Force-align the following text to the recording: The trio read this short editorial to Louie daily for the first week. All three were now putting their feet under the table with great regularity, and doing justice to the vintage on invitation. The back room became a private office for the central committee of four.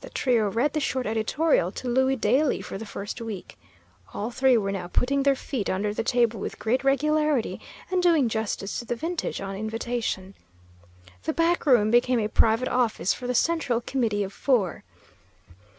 The 0.00 0.08
trio 0.08 0.48
read 0.48 0.72
this 0.72 0.82
short 0.84 1.04
editorial 1.06 1.70
to 1.72 1.86
Louie 1.86 2.16
daily 2.16 2.62
for 2.62 2.78
the 2.78 2.86
first 2.86 3.20
week. 3.20 3.58
All 4.14 4.30
three 4.30 4.56
were 4.56 4.72
now 4.72 4.86
putting 4.86 5.22
their 5.22 5.34
feet 5.36 5.68
under 5.68 5.92
the 5.92 6.02
table 6.02 6.40
with 6.40 6.58
great 6.58 6.82
regularity, 6.82 7.60
and 7.90 8.02
doing 8.02 8.30
justice 8.30 8.78
to 8.78 8.86
the 8.86 8.96
vintage 8.96 9.38
on 9.38 9.54
invitation. 9.54 10.32
The 11.24 11.34
back 11.34 11.66
room 11.66 11.90
became 11.90 12.20
a 12.20 12.28
private 12.30 12.68
office 12.68 13.12
for 13.12 13.26
the 13.26 13.34
central 13.34 13.82
committee 13.82 14.22
of 14.24 14.32
four. 14.32 14.82